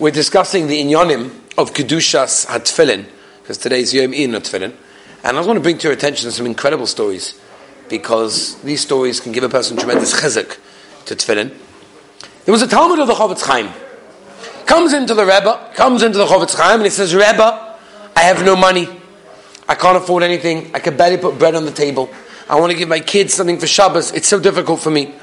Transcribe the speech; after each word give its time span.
we're 0.00 0.10
discussing 0.10 0.66
the 0.66 0.82
inyonim 0.82 1.26
of 1.58 1.74
Kedushas 1.74 2.46
HaTfilin, 2.46 3.04
because 3.42 3.58
today's 3.58 3.92
Yom 3.92 4.14
In 4.14 4.30
HaTfilin, 4.30 4.74
and 5.22 5.36
I 5.36 5.44
want 5.44 5.58
to 5.58 5.60
bring 5.60 5.76
to 5.76 5.88
your 5.88 5.92
attention 5.92 6.30
some 6.30 6.46
incredible 6.46 6.86
stories, 6.86 7.38
because 7.90 8.58
these 8.62 8.80
stories 8.80 9.20
can 9.20 9.32
give 9.32 9.44
a 9.44 9.48
person 9.50 9.76
tremendous 9.76 10.18
chizuk 10.18 10.56
to 11.04 11.14
Tfilin. 11.14 11.54
There 12.46 12.52
was 12.52 12.62
a 12.62 12.66
Talmid 12.66 12.98
of 12.98 13.08
the 13.08 13.14
Chofetz 13.14 13.44
Chaim. 13.44 13.68
Comes 14.64 14.94
into 14.94 15.12
the 15.12 15.26
Rebbe, 15.26 15.70
comes 15.74 16.02
into 16.02 16.16
the 16.16 16.24
Chofetz 16.24 16.56
Chaim, 16.56 16.76
and 16.76 16.84
he 16.84 16.90
says, 16.90 17.14
Rebbe, 17.14 17.76
I 18.16 18.20
have 18.20 18.42
no 18.42 18.56
money. 18.56 18.88
I 19.68 19.74
can't 19.74 19.98
afford 19.98 20.22
anything. 20.22 20.70
I 20.74 20.78
can 20.78 20.96
barely 20.96 21.18
put 21.18 21.38
bread 21.38 21.54
on 21.54 21.66
the 21.66 21.72
table. 21.72 22.10
I 22.48 22.58
want 22.58 22.72
to 22.72 22.78
give 22.78 22.88
my 22.88 23.00
kids 23.00 23.34
something 23.34 23.58
for 23.58 23.66
Shabbos. 23.66 24.12
It's 24.12 24.28
so 24.28 24.40
difficult 24.40 24.80
for 24.80 24.90
me. 24.90 25.14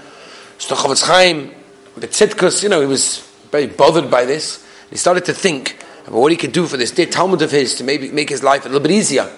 So 0.59 0.75
the 0.75 0.81
Chofetz 0.81 1.03
Chaim, 1.07 1.51
Betzitkus, 1.95 2.61
you 2.61 2.69
know, 2.69 2.79
he 2.79 2.85
was 2.85 3.27
very 3.51 3.65
bothered 3.65 4.11
by 4.11 4.25
this. 4.25 4.65
He 4.89 4.97
started 4.97 5.25
to 5.25 5.33
think 5.33 5.83
about 6.05 6.19
what 6.19 6.31
he 6.31 6.37
could 6.37 6.53
do 6.53 6.67
for 6.67 6.77
this 6.77 6.91
dear 6.91 7.05
Talmid 7.05 7.41
of 7.41 7.51
his 7.51 7.75
to 7.75 7.83
maybe 7.83 8.11
make 8.11 8.29
his 8.29 8.43
life 8.43 8.65
a 8.65 8.69
little 8.69 8.81
bit 8.81 8.91
easier. 8.91 9.29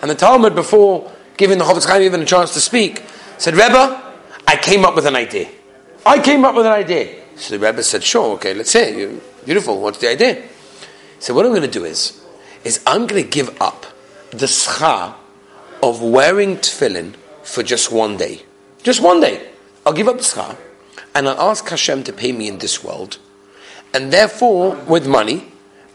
And 0.00 0.10
the 0.10 0.14
Talmid, 0.14 0.54
before 0.54 1.10
giving 1.36 1.58
the 1.58 1.64
Chofetz 1.64 1.86
Chaim 1.86 2.02
even 2.02 2.22
a 2.22 2.26
chance 2.26 2.54
to 2.54 2.60
speak, 2.60 3.02
said, 3.38 3.54
Rebbe, 3.54 4.00
I 4.46 4.56
came 4.56 4.84
up 4.84 4.94
with 4.94 5.06
an 5.06 5.16
idea. 5.16 5.48
I 6.06 6.18
came 6.20 6.44
up 6.44 6.54
with 6.54 6.66
an 6.66 6.72
idea. 6.72 7.22
So 7.36 7.58
the 7.58 7.66
Rebbe 7.66 7.82
said, 7.82 8.04
sure, 8.04 8.34
okay, 8.34 8.54
let's 8.54 8.72
hear. 8.72 8.96
You, 8.96 9.20
beautiful, 9.44 9.80
what's 9.80 9.98
the 9.98 10.08
idea? 10.08 10.44
Said, 11.18 11.34
what 11.34 11.44
I'm 11.44 11.52
going 11.52 11.62
to 11.62 11.68
do 11.68 11.84
is, 11.84 12.22
is 12.62 12.82
I'm 12.86 13.06
going 13.06 13.22
to 13.22 13.28
give 13.28 13.60
up 13.60 13.86
the 14.30 14.46
schar 14.46 15.14
of 15.82 16.02
wearing 16.02 16.58
tefillin 16.58 17.14
for 17.42 17.62
just 17.62 17.90
one 17.90 18.16
day. 18.16 18.42
Just 18.82 19.02
one 19.02 19.20
day. 19.20 19.50
I'll 19.84 19.92
give 19.92 20.08
up 20.08 20.18
the 20.18 20.22
schar, 20.22 20.56
and 21.14 21.28
I'll 21.28 21.50
ask 21.50 21.68
Hashem 21.68 22.04
to 22.04 22.12
pay 22.12 22.32
me 22.32 22.48
in 22.48 22.58
this 22.58 22.84
world. 22.84 23.18
And 23.94 24.12
therefore, 24.12 24.74
with 24.88 25.06
money, 25.06 25.46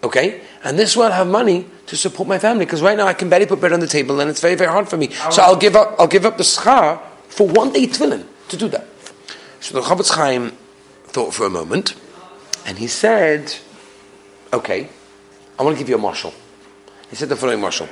okay, 0.02 0.42
and 0.64 0.80
this 0.80 0.96
way 0.96 1.08
I'll 1.08 1.12
have 1.12 1.28
money 1.28 1.68
to 1.88 1.98
support 1.98 2.30
my 2.30 2.40
family, 2.40 2.66
because 2.66 2.82
right 2.82 2.98
now 2.98 3.06
I 3.06 3.14
can 3.14 3.30
barely 3.30 3.46
put 3.46 3.60
bread 3.60 3.74
on 3.74 3.82
the 3.82 3.88
table, 3.88 4.22
and 4.22 4.30
it's 4.30 4.40
very, 4.40 4.56
very 4.56 4.72
hard 4.72 4.88
for 4.88 4.96
me. 4.96 5.10
So 5.30 5.42
I'll 5.42 5.58
give 5.58 5.76
up, 5.76 5.96
I'll 6.00 6.08
give 6.08 6.26
up 6.26 6.38
the 6.38 6.44
schar 6.44 7.02
for 7.28 7.48
one 7.48 7.74
day 7.74 7.88
tefillin 7.88 8.26
to 8.48 8.58
do 8.58 8.70
that. 8.70 8.88
So 9.60 9.80
the 9.80 9.82
Chofetz 9.82 10.16
Chaim 10.16 10.52
thought 11.08 11.34
for 11.34 11.46
a 11.46 11.50
moment, 11.50 11.96
and 12.66 12.78
he 12.78 12.88
said, 12.88 13.54
"Okay, 14.54 14.90
I 15.58 15.64
want 15.64 15.76
to 15.76 15.80
give 15.80 15.90
you 15.90 15.98
a 15.98 16.00
mashal." 16.00 16.34
He 17.10 17.16
said 17.16 17.28
the 17.28 17.36
following 17.36 17.60
mashal: 17.60 17.90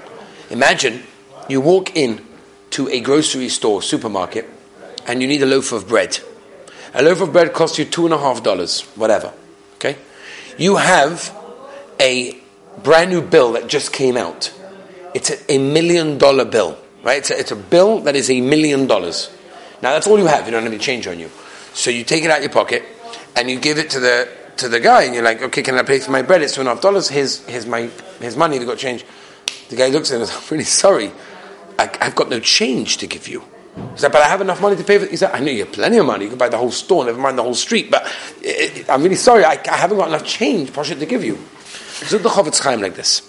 Imagine 0.50 1.04
you 1.50 1.60
walk 1.60 1.96
in 1.98 2.26
to 2.72 2.88
a 2.90 3.02
grocery 3.02 3.50
store, 3.50 3.82
supermarket, 3.82 4.48
and 5.06 5.22
you 5.22 5.28
need 5.28 5.42
a 5.42 5.46
loaf 5.46 5.74
of 5.74 5.88
bread. 5.88 6.20
A 6.94 7.02
loaf 7.02 7.20
of 7.20 7.34
bread 7.34 7.52
costs 7.54 7.78
you 7.78 7.86
two 7.86 8.06
and 8.06 8.14
a 8.14 8.18
half 8.18 8.44
dollars, 8.44 8.82
whatever. 8.96 9.34
Okay, 9.78 9.98
you 10.58 10.76
have 10.76 11.36
a 12.00 12.38
brand 12.84 13.10
new 13.10 13.22
bill 13.22 13.54
that 13.54 13.68
just 13.68 13.94
came 13.94 14.18
out. 14.18 14.54
It's 15.14 15.30
a, 15.30 15.54
a 15.54 15.58
million 15.58 16.18
dollar 16.18 16.46
bill, 16.46 16.78
right? 17.04 17.20
It's 17.20 17.32
a, 17.32 17.40
it's 17.40 17.52
a 17.52 17.56
bill 17.56 18.00
that 18.02 18.16
is 18.16 18.30
a 18.30 18.42
million 18.42 18.88
dollars. 18.88 19.30
Now 19.82 19.94
that's 19.94 20.08
all 20.08 20.18
you 20.18 20.28
have. 20.28 20.46
You 20.46 20.52
don't 20.52 20.64
have 20.64 20.72
any 20.72 20.82
change 20.82 21.08
on 21.08 21.20
you. 21.20 21.30
So 21.74 21.92
you 21.92 22.04
take 22.04 22.24
it 22.24 22.32
out 22.32 22.38
of 22.38 22.44
your 22.44 22.54
pocket 22.54 22.84
and 23.36 23.50
you 23.50 23.60
give 23.60 23.78
it 23.78 23.92
to 23.92 24.00
the 24.00 24.30
to 24.58 24.68
the 24.68 24.80
guy, 24.80 25.04
and 25.04 25.14
you're 25.14 25.24
like, 25.24 25.42
okay, 25.42 25.62
can 25.62 25.76
I 25.76 25.84
pay 25.84 26.00
for 26.00 26.12
my 26.12 26.24
bread? 26.24 26.42
It's 26.42 26.56
two 26.56 26.62
and 26.62 26.68
a 26.68 26.74
half 26.74 26.82
dollars. 26.82 27.10
Here's 27.10 27.46
here's 27.46 27.66
my 27.66 27.90
his 28.20 28.36
money. 28.36 28.58
They 28.58 28.66
got 28.66 28.78
change. 28.78 29.06
The 29.70 29.76
guy 29.76 29.90
looks 29.90 30.12
at 30.12 30.22
him 30.22 30.28
I'm 30.30 30.44
really 30.50 30.64
sorry. 30.64 31.12
I, 31.80 31.90
have 32.02 32.16
got 32.16 32.30
no 32.30 32.40
change 32.40 32.98
to 32.98 33.08
give 33.08 33.28
you. 33.28 33.44
He 33.78 34.00
said, 34.00 34.12
but 34.12 34.22
I 34.22 34.28
have 34.28 34.42
enough 34.42 34.62
money 34.62 34.76
to 34.76 34.84
pay 34.84 34.98
for 34.98 35.06
it. 35.06 35.12
He 35.12 35.18
said, 35.18 35.32
I 35.32 35.40
know 35.40 35.52
you 35.52 35.66
have 35.66 35.74
plenty 35.74 35.98
of 35.98 36.06
money. 36.06 36.26
You 36.26 36.30
can 36.30 36.40
buy 36.40 36.50
the 36.50 36.58
whole 36.58 36.72
store, 36.72 37.06
never 37.06 37.20
mind 37.20 37.38
the 37.38 37.44
whole 37.44 37.56
street. 37.56 37.92
But 37.92 38.06
it, 38.42 38.78
it, 38.78 38.90
I'm 38.90 39.04
really 39.04 39.16
sorry. 39.16 39.44
I, 39.44 39.60
I, 39.70 39.76
haven't 39.76 39.98
got 39.98 40.08
enough 40.08 40.26
change, 40.26 40.74
Pasha, 40.74 40.96
to 40.96 41.06
give 41.06 41.24
you. 41.24 41.38
So 42.06 42.18
the 42.18 42.30
Chofetz 42.30 42.62
Chaim 42.62 42.82
like 42.82 42.96
this. 42.96 43.22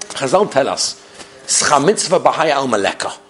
Chazal 0.00 0.50
tell 0.50 0.68
us, 0.68 1.00
al. 1.62 3.20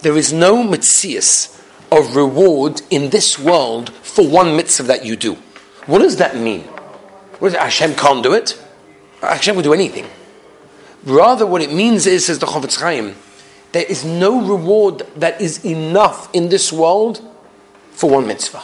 There 0.00 0.16
is 0.16 0.32
no 0.32 0.62
mitzias 0.62 1.62
of 1.90 2.16
reward 2.16 2.82
in 2.90 3.10
this 3.10 3.38
world 3.38 3.90
for 3.90 4.26
one 4.26 4.56
mitzvah 4.56 4.86
that 4.88 5.04
you 5.04 5.16
do. 5.16 5.34
What 5.86 6.00
does 6.00 6.16
that 6.16 6.36
mean? 6.36 6.62
What 7.38 7.48
is 7.48 7.54
it? 7.54 7.60
Hashem 7.60 7.94
can't 7.94 8.22
do 8.22 8.32
it? 8.32 8.60
Hashem 9.20 9.56
will 9.56 9.62
do 9.62 9.72
anything. 9.72 10.06
Rather, 11.04 11.46
what 11.46 11.60
it 11.60 11.72
means 11.72 12.06
is, 12.06 12.26
says 12.26 12.38
the 12.38 12.46
Chofetz 12.46 12.80
Chaim, 12.80 13.14
there 13.74 13.82
is 13.82 14.04
no 14.04 14.40
reward 14.40 15.02
that 15.16 15.40
is 15.40 15.64
enough 15.64 16.32
in 16.32 16.48
this 16.48 16.72
world 16.72 17.20
for 17.90 18.08
one 18.08 18.24
mitzvah. 18.24 18.62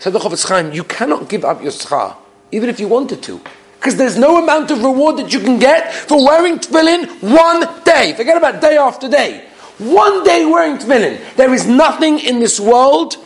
Said 0.00 0.12
the 0.12 0.18
Chofetz 0.18 0.48
Chaim, 0.48 0.72
you 0.72 0.82
cannot 0.82 1.28
give 1.28 1.44
up 1.44 1.62
your 1.62 1.70
schar, 1.70 2.16
even 2.50 2.68
if 2.68 2.80
you 2.80 2.88
wanted 2.88 3.22
to. 3.22 3.40
Because 3.78 3.94
there's 3.94 4.18
no 4.18 4.42
amount 4.42 4.72
of 4.72 4.82
reward 4.82 5.18
that 5.18 5.32
you 5.32 5.38
can 5.38 5.60
get 5.60 5.94
for 5.94 6.26
wearing 6.26 6.58
tefillin 6.58 7.06
one 7.22 7.60
day. 7.84 8.12
Forget 8.14 8.36
about 8.36 8.60
day 8.60 8.76
after 8.76 9.08
day. 9.08 9.46
One 9.78 10.24
day 10.24 10.44
wearing 10.44 10.78
tefillin. 10.78 11.20
There 11.36 11.54
is 11.54 11.68
nothing 11.68 12.18
in 12.18 12.40
this 12.40 12.58
world 12.58 13.24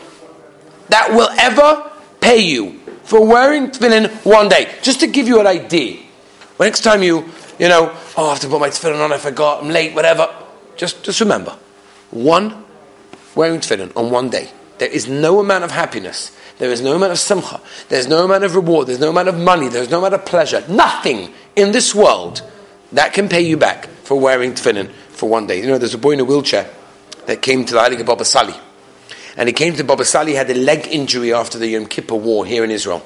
that 0.90 1.08
will 1.10 1.30
ever 1.38 1.90
pay 2.20 2.40
you 2.40 2.80
for 3.04 3.26
wearing 3.26 3.70
tefillin 3.70 4.10
one 4.26 4.50
day. 4.50 4.74
Just 4.82 5.00
to 5.00 5.06
give 5.06 5.26
you 5.26 5.40
an 5.40 5.46
idea. 5.46 6.02
Next 6.60 6.80
time 6.80 7.02
you, 7.02 7.32
you 7.58 7.68
know, 7.68 7.96
oh, 8.18 8.26
I 8.26 8.28
have 8.28 8.40
to 8.40 8.48
put 8.48 8.60
my 8.60 8.68
tefillin 8.68 9.02
on, 9.02 9.10
I 9.10 9.16
forgot, 9.16 9.62
I'm 9.62 9.70
late, 9.70 9.94
whatever. 9.94 10.43
Just, 10.76 11.04
just 11.04 11.20
remember, 11.20 11.56
one 12.10 12.64
wearing 13.34 13.60
tefillin 13.60 13.96
on 13.96 14.10
one 14.10 14.30
day. 14.30 14.50
There 14.78 14.88
is 14.88 15.08
no 15.08 15.40
amount 15.40 15.64
of 15.64 15.70
happiness. 15.70 16.36
There 16.58 16.70
is 16.70 16.80
no 16.80 16.96
amount 16.96 17.12
of 17.12 17.18
simcha. 17.18 17.60
There's 17.88 18.08
no 18.08 18.24
amount 18.24 18.44
of 18.44 18.54
reward. 18.54 18.88
There's 18.88 19.00
no 19.00 19.10
amount 19.10 19.28
of 19.28 19.38
money. 19.38 19.68
There's 19.68 19.90
no 19.90 19.98
amount 19.98 20.14
of 20.14 20.24
pleasure. 20.24 20.64
Nothing 20.68 21.32
in 21.56 21.72
this 21.72 21.94
world 21.94 22.42
that 22.92 23.12
can 23.12 23.28
pay 23.28 23.40
you 23.42 23.56
back 23.56 23.86
for 24.04 24.18
wearing 24.18 24.52
tefillin 24.52 24.90
for 25.10 25.28
one 25.28 25.46
day. 25.46 25.60
You 25.60 25.68
know, 25.68 25.78
there's 25.78 25.94
a 25.94 25.98
boy 25.98 26.12
in 26.12 26.20
a 26.20 26.24
wheelchair 26.24 26.68
that 27.26 27.42
came 27.42 27.64
to 27.64 27.74
the 27.74 27.80
Heilige 27.80 28.04
Baba 28.04 28.24
Sali. 28.24 28.54
And 29.36 29.48
he 29.48 29.52
came 29.52 29.74
to 29.74 29.84
Baba 29.84 30.04
Sali, 30.04 30.34
had 30.34 30.50
a 30.50 30.54
leg 30.54 30.86
injury 30.88 31.32
after 31.32 31.58
the 31.58 31.68
Yom 31.68 31.86
Kippur 31.86 32.14
War 32.14 32.46
here 32.46 32.62
in 32.62 32.70
Israel. 32.70 33.04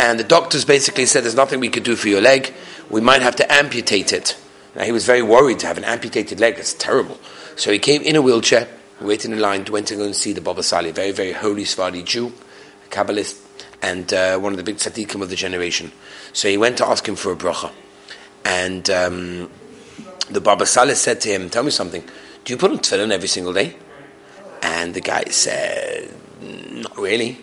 And 0.00 0.18
the 0.18 0.24
doctors 0.24 0.64
basically 0.64 1.06
said, 1.06 1.24
There's 1.24 1.34
nothing 1.34 1.60
we 1.60 1.68
could 1.68 1.82
do 1.82 1.96
for 1.96 2.08
your 2.08 2.20
leg. 2.20 2.52
We 2.88 3.00
might 3.00 3.22
have 3.22 3.36
to 3.36 3.52
amputate 3.52 4.12
it. 4.12 4.36
Now, 4.78 4.84
he 4.84 4.92
was 4.92 5.04
very 5.04 5.22
worried 5.22 5.58
to 5.58 5.66
have 5.66 5.76
an 5.76 5.82
amputated 5.82 6.38
leg. 6.38 6.54
It's 6.56 6.72
terrible. 6.72 7.18
So 7.56 7.72
he 7.72 7.80
came 7.80 8.00
in 8.02 8.14
a 8.14 8.22
wheelchair, 8.22 8.68
waited 9.00 9.32
in 9.32 9.40
line, 9.40 9.64
went 9.64 9.88
to 9.88 9.96
go 9.96 10.04
and 10.04 10.14
see 10.14 10.32
the 10.32 10.40
Baba 10.40 10.62
Sali, 10.62 10.90
a 10.90 10.92
very, 10.92 11.10
very 11.10 11.32
holy 11.32 11.64
Sephardi 11.64 12.04
Jew, 12.04 12.32
Kabbalist, 12.88 13.44
and 13.82 14.12
uh, 14.14 14.38
one 14.38 14.52
of 14.52 14.56
the 14.56 14.62
big 14.62 14.76
tzaddikim 14.76 15.20
of 15.20 15.30
the 15.30 15.34
generation. 15.34 15.90
So 16.32 16.48
he 16.48 16.56
went 16.56 16.78
to 16.78 16.86
ask 16.86 17.08
him 17.08 17.16
for 17.16 17.32
a 17.32 17.36
bracha. 17.36 17.72
And 18.44 18.88
um, 18.88 19.50
the 20.30 20.40
Baba 20.40 20.64
Sali 20.64 20.94
said 20.94 21.20
to 21.22 21.28
him, 21.28 21.50
Tell 21.50 21.64
me 21.64 21.72
something. 21.72 22.04
Do 22.44 22.52
you 22.52 22.56
put 22.56 22.70
on 22.70 22.78
tefillin 22.78 23.10
every 23.10 23.28
single 23.28 23.52
day? 23.52 23.76
And 24.62 24.94
the 24.94 25.00
guy 25.00 25.24
said, 25.24 26.08
Not 26.40 26.96
really. 26.96 27.36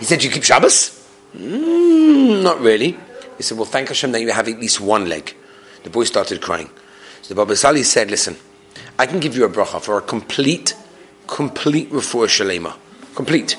He 0.00 0.04
said, 0.04 0.18
Do 0.18 0.26
you 0.26 0.32
keep 0.32 0.42
Shabbos? 0.42 1.08
Mm, 1.36 2.42
not 2.42 2.60
really. 2.60 2.98
He 3.36 3.44
said, 3.44 3.56
Well, 3.56 3.66
thank 3.66 3.86
Hashem 3.86 4.10
that 4.10 4.20
you 4.20 4.32
have 4.32 4.48
at 4.48 4.58
least 4.58 4.80
one 4.80 5.08
leg. 5.08 5.36
The 5.82 5.90
boy 5.90 6.04
started 6.04 6.40
crying. 6.40 6.70
So 7.22 7.28
the 7.28 7.34
Baba 7.34 7.56
Sali 7.56 7.82
said, 7.82 8.10
Listen, 8.10 8.36
I 8.98 9.06
can 9.06 9.20
give 9.20 9.36
you 9.36 9.44
a 9.44 9.48
bracha 9.48 9.80
for 9.80 9.98
a 9.98 10.02
complete, 10.02 10.74
complete 11.26 11.90
refuah 11.90 12.28
shalema. 12.28 12.76
Complete. 13.14 13.56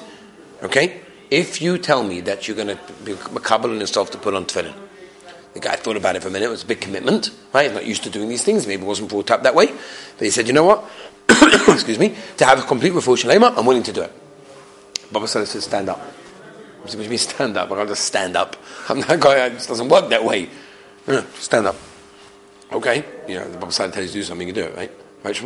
Okay? 0.62 1.02
If 1.30 1.62
you 1.62 1.78
tell 1.78 2.04
me 2.04 2.22
that 2.22 2.48
you're 2.48 2.56
going 2.56 2.68
to 2.68 2.80
be 3.04 3.14
makabel 3.14 3.80
yourself 3.80 4.12
to 4.12 4.18
put 4.18 4.34
on 4.34 4.46
tefillin. 4.46 4.74
The 5.54 5.60
guy 5.60 5.76
thought 5.76 5.98
about 5.98 6.16
it 6.16 6.24
for 6.24 6.30
a 6.30 6.32
minute. 6.32 6.48
It 6.48 6.50
was 6.50 6.64
a 6.64 6.68
big 6.68 6.82
commitment, 6.82 7.30
right? 7.54 7.66
He's 7.66 7.74
not 7.74 7.86
used 7.86 8.04
to 8.04 8.10
doing 8.10 8.28
these 8.28 8.44
things. 8.44 8.66
Maybe 8.66 8.84
wasn't 8.84 9.10
brought 9.10 9.30
up 9.30 9.44
that 9.44 9.54
way. 9.54 9.68
But 9.68 10.26
he 10.26 10.32
said, 10.32 10.48
you 10.48 10.54
know 10.54 10.64
what? 10.64 10.84
Excuse 11.68 12.00
me. 12.00 12.16
To 12.38 12.46
have 12.46 12.60
a 12.60 12.64
complete 12.64 12.94
refuah 12.94 13.18
shalema, 13.18 13.56
I'm 13.56 13.66
willing 13.66 13.84
to 13.84 13.94
do 13.94 14.02
it. 14.02 14.12
Baba 15.12 15.28
Sali 15.28 15.46
said, 15.46 15.62
stand 15.62 15.90
up. 15.90 16.00
What 16.00 16.92
do 16.92 17.02
you 17.02 17.10
mean 17.10 17.18
stand 17.18 17.56
up? 17.56 17.72
I 17.72 17.76
can't 17.76 17.90
just 17.90 18.04
stand 18.04 18.36
up. 18.36 18.56
I'm 18.90 19.00
not 19.00 19.20
going, 19.20 19.38
it 19.38 19.54
just 19.54 19.70
doesn't 19.70 19.88
work 19.88 20.10
that 20.10 20.24
way. 20.24 20.50
Stand 21.36 21.68
up. 21.68 21.76
Okay. 22.74 23.06
You 23.28 23.36
know, 23.36 23.48
the 23.48 23.58
Baba 23.58 23.72
Sali 23.72 23.92
tells 23.92 24.08
you 24.08 24.12
to 24.12 24.18
do 24.20 24.24
something, 24.24 24.48
you 24.48 24.54
do 24.54 24.64
it, 24.64 24.76
right? 24.76 24.92
Right, 25.24 25.42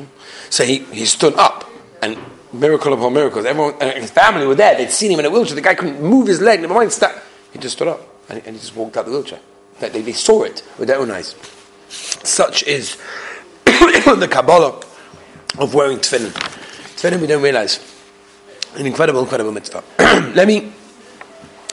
So 0.50 0.64
he, 0.64 0.80
he 0.86 1.06
stood 1.06 1.36
up 1.36 1.70
and 2.02 2.18
miracle 2.52 2.94
upon 2.94 3.14
miracles. 3.14 3.46
Everyone, 3.46 3.76
and 3.80 4.02
his 4.02 4.10
family 4.10 4.48
were 4.48 4.56
there. 4.56 4.76
They'd 4.76 4.90
seen 4.90 5.12
him 5.12 5.20
in 5.20 5.26
a 5.26 5.30
wheelchair. 5.30 5.54
The 5.54 5.62
guy 5.62 5.76
couldn't 5.76 6.02
move 6.02 6.28
his 6.28 6.42
leg. 6.42 6.62
Never 6.62 6.74
mind, 6.74 6.92
stop. 6.92 7.16
He 7.54 7.60
just 7.60 7.76
stood 7.76 7.88
up 7.88 8.02
and, 8.30 8.40
and 8.46 8.56
he 8.56 8.60
just 8.60 8.76
walked 8.76 8.98
out 8.98 9.06
the 9.06 9.12
wheelchair. 9.12 9.40
That 9.80 9.94
they, 9.94 10.02
they 10.02 10.14
saw 10.14 10.44
it 10.44 10.64
with 10.80 10.88
their 10.88 10.98
own 10.98 11.12
eyes. 11.12 11.36
Such 11.90 12.64
is 12.64 12.98
the 13.66 14.28
Kabbalah 14.32 14.84
of 15.60 15.74
wearing 15.76 16.00
tefillin. 16.00 16.32
Tefillin 16.32 17.22
we 17.22 17.28
don't 17.28 17.44
realize. 17.44 17.80
An 18.76 18.86
incredible, 18.86 19.22
incredible 19.22 19.52
mitzvah. 19.52 19.84
let 20.36 20.48
me, 20.48 20.72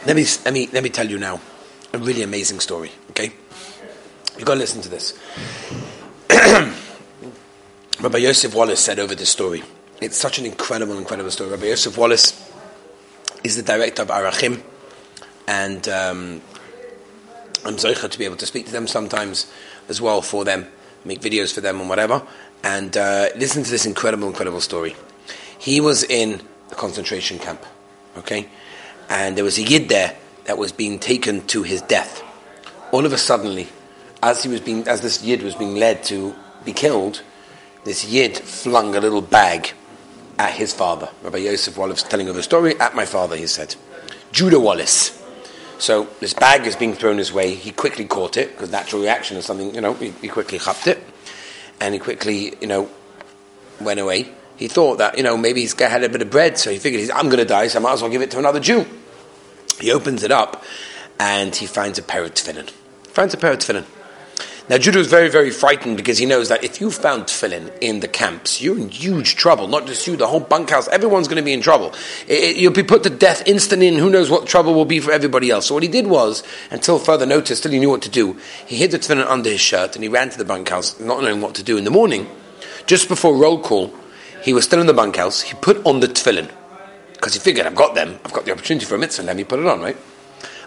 let 0.06 0.16
me, 0.16 0.26
let 0.44 0.52
me, 0.52 0.68
let 0.72 0.84
me 0.84 0.90
tell 0.90 1.08
you 1.08 1.18
now 1.18 1.40
a 1.92 1.98
really 1.98 2.22
amazing 2.22 2.60
story. 2.60 2.90
Okay, 4.34 4.40
you 4.40 4.46
got 4.46 4.54
to 4.54 4.60
listen 4.60 4.82
to 4.82 4.88
this. 4.88 5.16
Rabbi 8.00 8.18
Yosef 8.18 8.52
Wallace 8.52 8.80
said 8.80 8.98
over 8.98 9.14
this 9.14 9.30
story. 9.30 9.62
It's 10.00 10.16
such 10.16 10.40
an 10.40 10.46
incredible, 10.46 10.98
incredible 10.98 11.30
story. 11.30 11.50
Rabbi 11.50 11.66
Yosef 11.66 11.96
Wallace 11.96 12.50
is 13.44 13.54
the 13.54 13.62
director 13.62 14.02
of 14.02 14.08
Arachim, 14.08 14.60
and 15.46 15.88
um, 15.88 16.42
I'm 17.64 17.76
Zoicha 17.76 18.10
to 18.10 18.18
be 18.18 18.24
able 18.24 18.36
to 18.38 18.46
speak 18.46 18.66
to 18.66 18.72
them 18.72 18.88
sometimes 18.88 19.50
as 19.88 20.00
well 20.00 20.20
for 20.20 20.44
them, 20.44 20.66
make 21.04 21.20
videos 21.20 21.54
for 21.54 21.60
them 21.60 21.78
and 21.78 21.88
whatever. 21.88 22.26
And 22.64 22.96
uh, 22.96 23.28
listen 23.36 23.62
to 23.62 23.70
this 23.70 23.86
incredible, 23.86 24.26
incredible 24.26 24.60
story. 24.60 24.96
He 25.58 25.80
was 25.80 26.02
in 26.02 26.42
the 26.70 26.74
concentration 26.74 27.38
camp, 27.38 27.64
okay? 28.16 28.48
And 29.08 29.36
there 29.36 29.44
was 29.44 29.58
a 29.58 29.62
Yid 29.62 29.88
there 29.88 30.16
that 30.46 30.58
was 30.58 30.72
being 30.72 30.98
taken 30.98 31.46
to 31.48 31.62
his 31.62 31.82
death. 31.82 32.22
All 32.90 33.06
of 33.06 33.12
a 33.12 33.18
suddenly, 33.18 33.68
as 34.24 34.42
he 34.42 34.48
was 34.48 34.60
being, 34.60 34.88
as 34.88 35.02
this 35.02 35.22
Yid 35.22 35.42
was 35.42 35.54
being 35.54 35.76
led 35.76 36.02
to 36.04 36.34
be 36.64 36.72
killed, 36.72 37.22
this 37.84 38.06
Yid 38.06 38.38
flung 38.38 38.96
a 38.96 39.00
little 39.00 39.20
bag 39.20 39.72
at 40.38 40.52
his 40.52 40.72
father. 40.72 41.10
Rabbi 41.22 41.38
Yosef 41.38 41.76
Wallace 41.76 42.02
telling 42.02 42.28
of 42.28 42.34
the 42.34 42.42
story, 42.42 42.80
at 42.80 42.94
my 42.94 43.04
father, 43.04 43.36
he 43.36 43.46
said. 43.46 43.76
Judah 44.32 44.58
Wallace. 44.58 45.22
So 45.78 46.08
this 46.20 46.32
bag 46.32 46.66
is 46.66 46.74
being 46.74 46.94
thrown 46.94 47.18
his 47.18 47.32
way. 47.32 47.54
He 47.54 47.70
quickly 47.70 48.06
caught 48.06 48.38
it, 48.38 48.52
because 48.52 48.70
natural 48.70 49.02
reaction 49.02 49.36
is 49.36 49.44
something, 49.44 49.74
you 49.74 49.82
know, 49.82 49.92
he, 49.92 50.10
he 50.22 50.28
quickly 50.28 50.56
hopped 50.56 50.86
it. 50.86 51.02
And 51.80 51.92
he 51.92 52.00
quickly, 52.00 52.54
you 52.62 52.66
know, 52.66 52.88
went 53.78 54.00
away. 54.00 54.32
He 54.56 54.68
thought 54.68 54.98
that, 54.98 55.18
you 55.18 55.22
know, 55.22 55.36
maybe 55.36 55.60
he's 55.60 55.78
had 55.78 56.02
a 56.02 56.08
bit 56.08 56.22
of 56.22 56.30
bread, 56.30 56.56
so 56.56 56.70
he 56.70 56.78
figured, 56.78 57.10
I'm 57.10 57.26
going 57.26 57.38
to 57.38 57.44
die, 57.44 57.66
so 57.66 57.78
I 57.78 57.82
might 57.82 57.92
as 57.92 58.02
well 58.02 58.10
give 58.10 58.22
it 58.22 58.30
to 58.30 58.38
another 58.38 58.60
Jew. 58.60 58.86
He 59.80 59.92
opens 59.92 60.22
it 60.22 60.30
up, 60.30 60.64
and 61.20 61.54
he 61.54 61.66
finds 61.66 61.98
a 61.98 62.02
pair 62.02 62.24
of 62.24 62.32
tefillin. 62.32 62.70
Finds 63.08 63.34
a 63.34 63.36
pair 63.36 63.52
of 63.52 63.58
tefillin. 63.58 63.84
Now, 64.66 64.78
Judah 64.78 65.00
is 65.00 65.08
very, 65.08 65.28
very 65.28 65.50
frightened 65.50 65.98
because 65.98 66.16
he 66.16 66.24
knows 66.24 66.48
that 66.48 66.64
if 66.64 66.80
you 66.80 66.90
found 66.90 67.24
tefillin 67.24 67.70
in 67.82 68.00
the 68.00 68.08
camps, 68.08 68.62
you're 68.62 68.78
in 68.78 68.88
huge 68.88 69.36
trouble. 69.36 69.68
Not 69.68 69.86
just 69.86 70.06
you, 70.06 70.16
the 70.16 70.26
whole 70.26 70.40
bunkhouse, 70.40 70.88
everyone's 70.88 71.28
going 71.28 71.36
to 71.36 71.42
be 71.42 71.52
in 71.52 71.60
trouble. 71.60 71.92
It, 72.26 72.42
it, 72.42 72.56
you'll 72.56 72.72
be 72.72 72.82
put 72.82 73.02
to 73.02 73.10
death 73.10 73.42
instantly, 73.44 73.88
and 73.88 73.98
who 73.98 74.08
knows 74.08 74.30
what 74.30 74.46
trouble 74.46 74.72
will 74.72 74.86
be 74.86 75.00
for 75.00 75.12
everybody 75.12 75.50
else. 75.50 75.66
So, 75.66 75.74
what 75.74 75.82
he 75.82 75.88
did 75.90 76.06
was, 76.06 76.42
until 76.70 76.98
further 76.98 77.26
notice, 77.26 77.60
till 77.60 77.72
he 77.72 77.78
knew 77.78 77.90
what 77.90 78.00
to 78.02 78.08
do, 78.08 78.40
he 78.66 78.76
hid 78.76 78.92
the 78.92 78.98
tefillin 78.98 79.26
under 79.26 79.50
his 79.50 79.60
shirt 79.60 79.96
and 79.96 80.02
he 80.02 80.08
ran 80.08 80.30
to 80.30 80.38
the 80.38 80.46
bunkhouse, 80.46 80.98
not 80.98 81.22
knowing 81.22 81.42
what 81.42 81.54
to 81.56 81.62
do. 81.62 81.76
In 81.76 81.84
the 81.84 81.90
morning, 81.90 82.26
just 82.86 83.06
before 83.06 83.36
roll 83.36 83.60
call, 83.60 83.92
he 84.42 84.54
was 84.54 84.64
still 84.64 84.80
in 84.80 84.86
the 84.86 84.94
bunkhouse. 84.94 85.42
He 85.42 85.54
put 85.56 85.84
on 85.84 86.00
the 86.00 86.08
tefillin 86.08 86.50
because 87.12 87.34
he 87.34 87.40
figured, 87.40 87.66
I've 87.66 87.74
got 87.74 87.94
them, 87.94 88.18
I've 88.24 88.32
got 88.32 88.46
the 88.46 88.52
opportunity 88.52 88.86
for 88.86 88.94
a 88.94 88.98
mitzvah, 88.98 89.24
let 89.24 89.36
me 89.36 89.44
put 89.44 89.60
it 89.60 89.66
on, 89.66 89.82
right? 89.82 89.96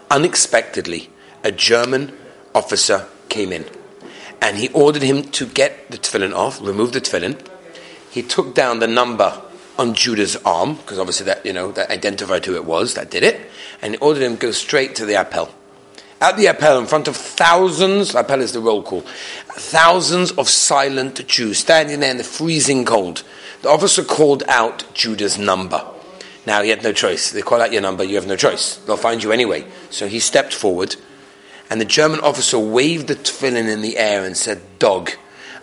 Unexpectedly, 0.08 1.10
a 1.42 1.50
German 1.50 2.16
officer 2.54 3.08
came 3.28 3.52
in 3.52 3.64
and 4.40 4.56
he 4.56 4.68
ordered 4.70 5.02
him 5.02 5.22
to 5.22 5.46
get 5.46 5.90
the 5.90 5.98
tefillin 5.98 6.34
off, 6.34 6.60
remove 6.60 6.92
the 6.92 7.00
tefillin. 7.00 7.38
He 8.10 8.22
took 8.22 8.54
down 8.54 8.78
the 8.78 8.86
number 8.86 9.42
on 9.78 9.94
Judah's 9.94 10.36
arm, 10.44 10.74
because 10.74 10.98
obviously 10.98 11.26
that, 11.26 11.46
you 11.46 11.52
know, 11.52 11.70
that 11.72 11.90
identified 11.90 12.44
who 12.44 12.54
it 12.54 12.64
was 12.64 12.94
that 12.94 13.10
did 13.10 13.22
it, 13.22 13.48
and 13.80 13.94
he 13.94 13.98
ordered 14.00 14.22
him 14.22 14.36
to 14.36 14.46
go 14.46 14.50
straight 14.50 14.94
to 14.96 15.06
the 15.06 15.14
appel. 15.14 15.54
At 16.20 16.36
the 16.36 16.46
appel, 16.46 16.80
in 16.80 16.86
front 16.86 17.06
of 17.06 17.16
thousands, 17.16 18.14
appel 18.14 18.40
is 18.40 18.52
the 18.52 18.60
roll 18.60 18.82
call, 18.82 19.02
thousands 19.02 20.32
of 20.32 20.48
silent 20.48 21.24
Jews 21.28 21.58
standing 21.58 22.00
there 22.00 22.10
in 22.10 22.16
the 22.16 22.24
freezing 22.24 22.84
cold. 22.84 23.22
The 23.62 23.68
officer 23.68 24.02
called 24.02 24.42
out 24.48 24.92
Judah's 24.94 25.38
number. 25.38 25.84
Now 26.44 26.62
he 26.62 26.70
had 26.70 26.82
no 26.82 26.92
choice. 26.92 27.30
They 27.30 27.42
call 27.42 27.60
out 27.60 27.72
your 27.72 27.82
number, 27.82 28.02
you 28.02 28.16
have 28.16 28.26
no 28.26 28.34
choice. 28.34 28.78
They'll 28.78 28.96
find 28.96 29.22
you 29.22 29.30
anyway. 29.30 29.66
So 29.90 30.08
he 30.08 30.18
stepped 30.18 30.54
forward 30.54 30.96
and 31.70 31.80
the 31.80 31.84
German 31.84 32.20
officer 32.20 32.58
waved 32.58 33.08
the 33.08 33.14
tefillin 33.14 33.68
in 33.68 33.82
the 33.82 33.98
air 33.98 34.24
and 34.24 34.36
said, 34.36 34.60
Dog, 34.78 35.10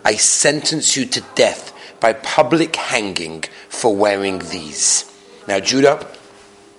I 0.03 0.15
sentence 0.15 0.95
you 0.95 1.05
to 1.07 1.21
death 1.33 1.73
by 1.99 2.13
public 2.13 2.75
hanging 2.75 3.43
for 3.69 3.95
wearing 3.95 4.39
these. 4.39 5.11
Now, 5.47 5.59
Judah, 5.59 6.05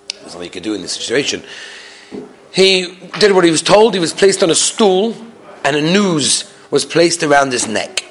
there's 0.09 0.33
nothing 0.33 0.43
he 0.43 0.49
could 0.49 0.63
do 0.63 0.73
in 0.73 0.81
this 0.81 0.93
situation. 0.93 1.43
He 2.53 2.97
did 3.19 3.33
what 3.33 3.43
he 3.43 3.51
was 3.51 3.61
told. 3.61 3.93
He 3.93 3.99
was 3.99 4.13
placed 4.13 4.43
on 4.43 4.49
a 4.49 4.55
stool, 4.55 5.15
and 5.63 5.75
a 5.75 5.81
noose 5.81 6.53
was 6.71 6.85
placed 6.85 7.21
around 7.21 7.51
his 7.51 7.67
neck. 7.67 8.05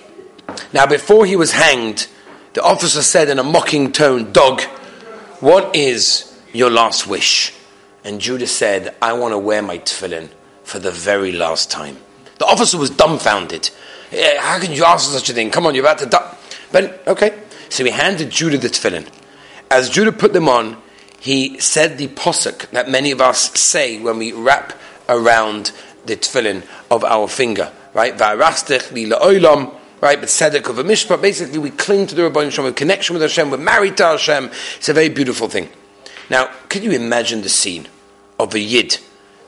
Now, 0.72 0.86
before 0.86 1.24
he 1.24 1.36
was 1.36 1.52
hanged, 1.52 2.06
the 2.52 2.62
officer 2.62 3.02
said 3.02 3.28
in 3.28 3.38
a 3.38 3.42
mocking 3.42 3.92
tone, 3.92 4.32
Dog, 4.32 4.60
what 5.40 5.74
is 5.74 6.38
your 6.52 6.70
last 6.70 7.06
wish? 7.06 7.54
And 8.04 8.20
Judah 8.20 8.46
said, 8.46 8.94
I 9.00 9.14
want 9.14 9.32
to 9.32 9.38
wear 9.38 9.62
my 9.62 9.78
tefillin 9.78 10.28
for 10.66 10.80
the 10.80 10.90
very 10.90 11.30
last 11.30 11.70
time. 11.70 11.96
The 12.38 12.44
officer 12.44 12.76
was 12.76 12.90
dumbfounded. 12.90 13.70
How 14.10 14.58
can 14.58 14.72
you 14.72 14.84
ask 14.84 15.10
such 15.10 15.30
a 15.30 15.32
thing? 15.32 15.52
Come 15.52 15.64
on, 15.64 15.76
you're 15.76 15.84
about 15.84 15.98
to 15.98 16.06
die. 16.06 16.36
But, 16.72 17.06
okay. 17.06 17.38
So 17.68 17.84
he 17.84 17.92
handed 17.92 18.30
Judah 18.30 18.58
the 18.58 18.68
tefillin. 18.68 19.08
As 19.70 19.88
Judah 19.88 20.10
put 20.10 20.32
them 20.32 20.48
on, 20.48 20.76
he 21.20 21.60
said 21.60 21.98
the 21.98 22.08
posuk 22.08 22.68
that 22.70 22.90
many 22.90 23.12
of 23.12 23.20
us 23.20 23.56
say 23.58 24.00
when 24.00 24.18
we 24.18 24.32
wrap 24.32 24.72
around 25.08 25.70
the 26.04 26.16
tefillin 26.16 26.64
of 26.90 27.04
our 27.04 27.28
finger, 27.28 27.70
right? 27.94 28.18
Right? 28.18 30.20
But 30.20 30.28
tzedek 30.28 30.68
of 30.68 30.80
a 30.80 30.84
mishpah. 30.84 31.22
Basically, 31.22 31.58
we 31.58 31.70
cling 31.70 32.08
to 32.08 32.16
the 32.16 32.22
Rabban 32.22 32.50
Shem, 32.50 32.64
we 32.64 32.72
connection 32.72 33.14
with 33.14 33.22
Hashem, 33.22 33.50
we're 33.50 33.56
married 33.56 33.96
to 33.98 34.04
Hashem. 34.04 34.50
It's 34.78 34.88
a 34.88 34.92
very 34.92 35.10
beautiful 35.10 35.48
thing. 35.48 35.68
Now, 36.28 36.50
can 36.68 36.82
you 36.82 36.90
imagine 36.90 37.42
the 37.42 37.48
scene 37.48 37.86
of 38.38 38.54
a 38.54 38.58
yid 38.58 38.98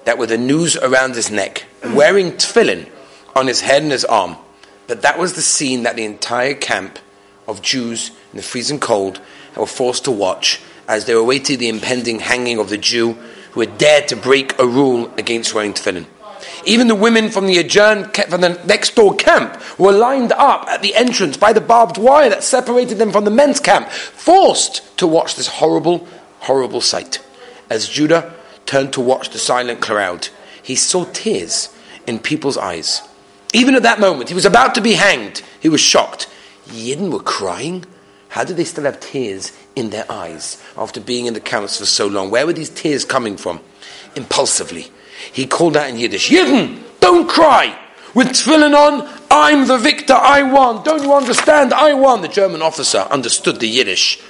that 0.09 0.17
with 0.17 0.33
a 0.33 0.39
noose 0.39 0.75
around 0.79 1.15
his 1.15 1.31
neck, 1.31 1.67
wearing 1.93 2.33
tefillin 2.33 2.89
on 3.37 3.47
his 3.47 3.61
head 3.61 3.83
and 3.83 3.93
his 3.93 4.07
arm. 4.07 4.39
But 4.87 5.03
that 5.03 5.19
was 5.19 5.35
the 5.35 5.43
scene 5.43 5.83
that 5.83 5.97
the 5.97 6.07
entire 6.07 6.55
camp 6.55 6.99
of 7.47 7.61
Jews 7.61 8.11
in 8.33 8.39
the 8.39 8.43
freezing 8.43 8.81
cold 8.81 9.21
were 9.55 9.67
forced 9.67 10.07
to 10.07 10.11
watch 10.11 10.63
as 10.89 11.05
they 11.05 11.13
awaited 11.13 11.59
the 11.59 11.69
impending 11.69 12.21
hanging 12.21 12.59
of 12.59 12.71
the 12.71 12.79
Jew 12.79 13.19
who 13.53 13.61
had 13.61 13.77
dared 13.77 14.09
to 14.09 14.17
break 14.17 14.59
a 14.59 14.67
rule 14.67 15.13
against 15.19 15.53
wearing 15.53 15.75
tefillin. 15.75 16.07
Even 16.65 16.89
the 16.89 16.95
women 16.95 17.29
from 17.29 17.47
the 17.47 17.59
adjourned, 17.59 18.17
from 18.31 18.41
the 18.41 18.59
next 18.65 18.95
door 18.95 19.15
camp 19.15 19.61
were 19.79 19.93
lined 19.93 20.33
up 20.33 20.69
at 20.69 20.81
the 20.81 20.95
entrance 20.95 21.37
by 21.37 21.53
the 21.53 21.61
barbed 21.61 21.99
wire 21.99 22.31
that 22.31 22.43
separated 22.43 22.97
them 22.97 23.13
from 23.13 23.27
the 23.27 23.31
men's 23.31 23.61
camp, 23.61 23.91
forced 23.91 24.97
to 24.97 25.07
watch 25.07 25.37
this 25.37 25.49
horrible, 25.49 26.09
horrible 26.39 26.81
sight. 26.81 27.23
As 27.69 27.87
Judah 27.87 28.38
turned 28.69 28.93
to 28.93 29.01
watch 29.01 29.31
the 29.31 29.39
silent 29.39 29.81
crowd, 29.81 30.29
he 30.63 30.77
saw 30.77 31.07
tears 31.07 31.75
in 32.07 32.19
people's 32.19 32.59
eyes. 32.59 33.01
Even 33.55 33.75
at 33.75 33.83
that 33.83 33.99
moment, 33.99 34.29
he 34.29 34.35
was 34.35 34.45
about 34.45 34.75
to 34.75 34.83
be 34.83 34.93
hanged. 34.93 35.43
He 35.59 35.71
was 35.71 35.81
shocked. 35.81 36.29
Yidden 36.67 37.11
were 37.11 37.23
crying. 37.23 37.87
How 38.29 38.45
did 38.45 38.59
they 38.59 38.65
still 38.65 38.85
have 38.85 39.01
tears 39.01 39.57
in 39.75 39.89
their 39.89 40.05
eyes 40.13 40.63
after 40.77 41.01
being 41.01 41.25
in 41.25 41.33
the 41.33 41.41
camps 41.41 41.79
for 41.79 41.87
so 41.87 42.07
long? 42.07 42.31
Where 42.31 42.47
were 42.47 42.53
these 42.53 42.69
tears 42.69 43.07
coming 43.07 43.39
from? 43.39 43.61
Impulsively, 44.15 44.89
he 45.33 45.47
called 45.47 45.77
out 45.77 45.89
in 45.89 45.97
Yiddish, 45.97 46.29
Yidden, 46.29 46.83
don't 47.01 47.27
cry! 47.27 47.77
With 48.15 48.29
tefillin 48.29 48.75
on, 48.75 49.09
I'm 49.31 49.67
the 49.67 49.79
victor, 49.79 50.15
I 50.15 50.43
won. 50.43 50.83
Don't 50.83 51.03
you 51.03 51.15
understand? 51.15 51.73
I 51.73 51.95
won. 51.95 52.21
The 52.21 52.29
German 52.29 52.63
officer 52.63 52.99
understood 52.99 53.61
the 53.61 53.69
Yiddish 53.69 54.21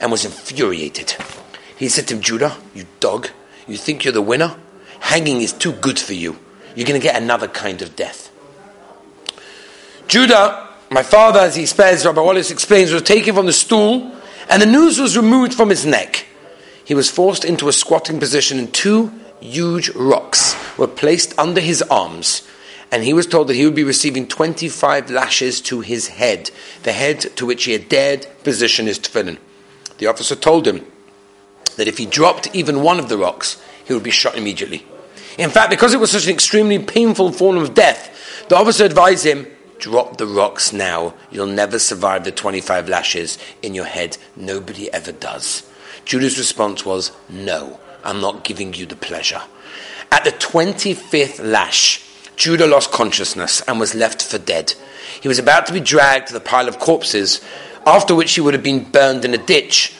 and 0.00 0.10
was 0.10 0.24
infuriated. 0.24 1.14
He 1.76 1.88
said 1.88 2.08
to 2.08 2.14
him, 2.14 2.22
Judah, 2.22 2.56
you 2.74 2.86
dog, 3.00 3.28
you 3.68 3.76
think 3.76 4.04
you're 4.04 4.12
the 4.12 4.22
winner? 4.22 4.56
Hanging 5.00 5.40
is 5.40 5.52
too 5.52 5.72
good 5.72 5.98
for 5.98 6.14
you. 6.14 6.38
You're 6.74 6.86
going 6.86 7.00
to 7.00 7.06
get 7.06 7.20
another 7.20 7.48
kind 7.48 7.82
of 7.82 7.94
death. 7.96 8.30
Judah, 10.08 10.68
my 10.90 11.02
father, 11.02 11.40
as 11.40 11.56
he 11.56 11.66
says, 11.66 12.04
Rabbi 12.04 12.20
Wallace 12.20 12.50
explains, 12.50 12.92
was 12.92 13.02
taken 13.02 13.34
from 13.34 13.46
the 13.46 13.52
stool 13.52 14.12
and 14.48 14.60
the 14.60 14.66
noose 14.66 14.98
was 14.98 15.16
removed 15.16 15.54
from 15.54 15.70
his 15.70 15.86
neck. 15.86 16.26
He 16.84 16.94
was 16.94 17.10
forced 17.10 17.44
into 17.44 17.68
a 17.68 17.72
squatting 17.72 18.20
position 18.20 18.58
and 18.58 18.72
two 18.72 19.12
huge 19.40 19.90
rocks 19.90 20.56
were 20.78 20.86
placed 20.86 21.38
under 21.38 21.60
his 21.60 21.82
arms 21.82 22.46
and 22.90 23.02
he 23.02 23.12
was 23.12 23.26
told 23.26 23.48
that 23.48 23.56
he 23.56 23.64
would 23.64 23.74
be 23.74 23.82
receiving 23.82 24.26
25 24.26 25.10
lashes 25.10 25.60
to 25.62 25.80
his 25.80 26.08
head, 26.08 26.50
the 26.82 26.92
head 26.92 27.20
to 27.36 27.44
which 27.44 27.64
he 27.64 27.72
had 27.72 27.88
dared 27.88 28.26
position 28.44 28.86
his 28.86 28.98
tefillin. 28.98 29.38
The 29.98 30.06
officer 30.06 30.36
told 30.36 30.66
him 30.66 30.86
that 31.76 31.88
if 31.88 31.98
he 31.98 32.06
dropped 32.06 32.54
even 32.54 32.82
one 32.82 32.98
of 32.98 33.08
the 33.08 33.18
rocks, 33.18 33.62
he 33.84 33.92
would 33.92 34.02
be 34.02 34.10
shot 34.10 34.36
immediately. 34.36 34.86
In 35.38 35.50
fact, 35.50 35.70
because 35.70 35.94
it 35.94 36.00
was 36.00 36.10
such 36.10 36.26
an 36.26 36.32
extremely 36.32 36.78
painful 36.78 37.32
form 37.32 37.58
of 37.58 37.74
death, 37.74 38.46
the 38.48 38.56
officer 38.56 38.84
advised 38.84 39.26
him, 39.26 39.46
drop 39.78 40.16
the 40.16 40.26
rocks 40.26 40.72
now. 40.72 41.14
You'll 41.30 41.46
never 41.46 41.78
survive 41.78 42.24
the 42.24 42.32
25 42.32 42.88
lashes 42.88 43.38
in 43.62 43.74
your 43.74 43.84
head. 43.84 44.16
Nobody 44.36 44.92
ever 44.92 45.12
does. 45.12 45.68
Judah's 46.04 46.38
response 46.38 46.84
was, 46.84 47.12
no, 47.28 47.80
I'm 48.04 48.20
not 48.20 48.44
giving 48.44 48.74
you 48.74 48.86
the 48.86 48.96
pleasure. 48.96 49.42
At 50.12 50.24
the 50.24 50.32
25th 50.32 51.44
lash, 51.44 52.04
Judah 52.36 52.66
lost 52.66 52.92
consciousness 52.92 53.62
and 53.62 53.80
was 53.80 53.94
left 53.94 54.22
for 54.22 54.38
dead. 54.38 54.74
He 55.20 55.28
was 55.28 55.38
about 55.38 55.66
to 55.66 55.72
be 55.72 55.80
dragged 55.80 56.28
to 56.28 56.32
the 56.32 56.40
pile 56.40 56.68
of 56.68 56.78
corpses, 56.78 57.40
after 57.86 58.14
which 58.14 58.34
he 58.34 58.40
would 58.40 58.54
have 58.54 58.62
been 58.62 58.84
burned 58.84 59.24
in 59.24 59.34
a 59.34 59.38
ditch 59.38 59.94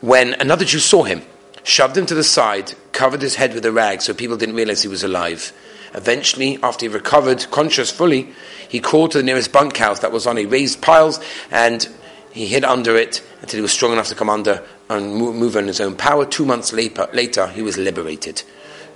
when 0.00 0.34
another 0.34 0.64
Jew 0.64 0.78
saw 0.78 1.02
him, 1.02 1.22
shoved 1.62 1.96
him 1.96 2.06
to 2.06 2.14
the 2.14 2.24
side, 2.24 2.74
covered 2.92 3.22
his 3.22 3.34
head 3.34 3.54
with 3.54 3.64
a 3.64 3.72
rag 3.72 4.02
so 4.02 4.14
people 4.14 4.36
didn't 4.36 4.54
realize 4.54 4.82
he 4.82 4.88
was 4.88 5.04
alive. 5.04 5.52
Eventually, 5.94 6.58
after 6.62 6.86
he 6.86 6.88
recovered 6.88 7.50
conscious 7.50 7.90
fully, 7.90 8.32
he 8.68 8.80
crawled 8.80 9.10
to 9.12 9.18
the 9.18 9.24
nearest 9.24 9.52
bunkhouse 9.52 10.00
that 10.00 10.12
was 10.12 10.26
on 10.26 10.38
a 10.38 10.46
raised 10.46 10.80
piles 10.80 11.20
and 11.50 11.88
he 12.32 12.46
hid 12.46 12.64
under 12.64 12.96
it 12.96 13.22
until 13.40 13.58
he 13.58 13.62
was 13.62 13.72
strong 13.72 13.92
enough 13.92 14.08
to 14.08 14.14
come 14.14 14.30
under 14.30 14.64
and 14.88 15.14
move 15.14 15.56
on 15.56 15.66
his 15.66 15.80
own 15.80 15.96
power. 15.96 16.24
Two 16.24 16.46
months 16.46 16.72
later, 16.72 17.08
later 17.12 17.48
he 17.48 17.62
was 17.62 17.76
liberated. 17.76 18.42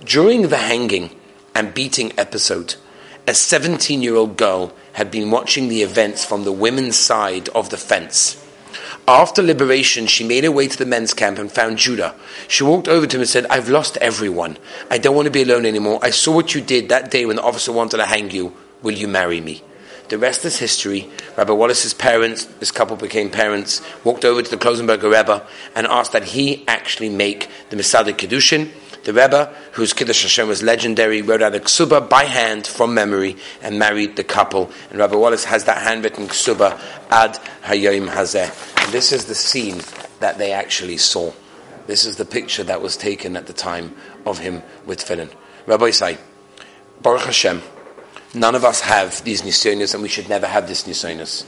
During 0.04 0.48
the 0.48 0.56
hanging 0.56 1.10
and 1.54 1.74
beating 1.74 2.12
episode. 2.18 2.74
A 3.26 3.34
17 3.34 4.02
year 4.02 4.16
old 4.16 4.36
girl 4.36 4.72
had 4.92 5.10
been 5.10 5.30
watching 5.30 5.68
the 5.68 5.82
events 5.82 6.24
from 6.24 6.44
the 6.44 6.52
women's 6.52 6.96
side 6.96 7.48
of 7.50 7.70
the 7.70 7.76
fence. 7.76 8.43
After 9.06 9.42
liberation, 9.42 10.06
she 10.06 10.24
made 10.26 10.44
her 10.44 10.50
way 10.50 10.66
to 10.66 10.78
the 10.78 10.86
men's 10.86 11.12
camp 11.12 11.38
and 11.38 11.52
found 11.52 11.76
Judah. 11.76 12.14
She 12.48 12.64
walked 12.64 12.88
over 12.88 13.06
to 13.06 13.16
him 13.16 13.20
and 13.20 13.28
said, 13.28 13.44
I've 13.46 13.68
lost 13.68 13.98
everyone. 13.98 14.56
I 14.90 14.96
don't 14.96 15.14
want 15.14 15.26
to 15.26 15.30
be 15.30 15.42
alone 15.42 15.66
anymore. 15.66 15.98
I 16.00 16.08
saw 16.08 16.34
what 16.34 16.54
you 16.54 16.62
did 16.62 16.88
that 16.88 17.10
day 17.10 17.26
when 17.26 17.36
the 17.36 17.42
officer 17.42 17.70
wanted 17.70 17.98
to 17.98 18.06
hang 18.06 18.30
you. 18.30 18.54
Will 18.82 18.94
you 18.94 19.06
marry 19.06 19.42
me? 19.42 19.62
The 20.08 20.16
rest 20.16 20.46
is 20.46 20.58
history. 20.58 21.10
Rabbi 21.36 21.52
Wallace's 21.52 21.92
parents, 21.92 22.46
this 22.46 22.70
couple 22.70 22.96
became 22.96 23.30
parents, 23.30 23.82
walked 24.04 24.24
over 24.24 24.40
to 24.40 24.50
the 24.50 24.56
Klausenburger 24.56 25.12
Rebbe 25.12 25.46
and 25.74 25.86
asked 25.86 26.12
that 26.12 26.24
he 26.24 26.66
actually 26.66 27.10
make 27.10 27.50
the 27.68 27.76
mesader 27.76 28.12
kiddushin. 28.12 28.70
The 29.04 29.12
Rebbe, 29.12 29.54
whose 29.72 29.92
Kiddush 29.92 30.22
Hashem 30.22 30.48
was 30.48 30.62
legendary, 30.62 31.20
wrote 31.20 31.42
out 31.42 31.54
a 31.54 31.60
ksuba 31.60 32.08
by 32.08 32.24
hand 32.24 32.66
from 32.66 32.94
memory 32.94 33.36
and 33.60 33.78
married 33.78 34.16
the 34.16 34.24
couple. 34.24 34.70
And 34.88 34.98
Rabbi 34.98 35.14
Wallace 35.14 35.44
has 35.44 35.64
that 35.64 35.82
handwritten 35.82 36.28
ksuba 36.28 36.80
ad 37.10 37.38
hayom 37.64 38.08
hazeh. 38.08 38.73
This 38.90 39.12
is 39.12 39.24
the 39.24 39.34
scene 39.34 39.80
that 40.20 40.38
they 40.38 40.52
actually 40.52 40.98
saw. 40.98 41.32
This 41.86 42.04
is 42.04 42.16
the 42.16 42.24
picture 42.24 42.64
that 42.64 42.80
was 42.80 42.96
taken 42.96 43.36
at 43.36 43.46
the 43.46 43.52
time 43.52 43.94
of 44.24 44.38
him 44.38 44.62
with 44.86 45.04
tefillin. 45.04 45.30
Rabbi 45.66 45.90
say, 45.90 46.18
Baruch 47.02 47.22
Hashem, 47.22 47.62
none 48.32 48.54
of 48.54 48.64
us 48.64 48.80
have 48.82 49.22
these 49.24 49.42
nisyonis, 49.42 49.94
and 49.94 50.02
we 50.02 50.08
should 50.08 50.28
never 50.28 50.46
have 50.46 50.68
this 50.68 50.84
nisyonis. 50.84 51.44